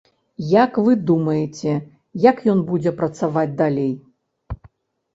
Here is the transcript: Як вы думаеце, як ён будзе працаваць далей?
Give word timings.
Як 0.63 0.79
вы 0.87 0.93
думаеце, 1.09 1.75
як 2.31 2.43
ён 2.57 2.65
будзе 2.73 2.97
працаваць 3.05 3.49
далей? 3.63 3.93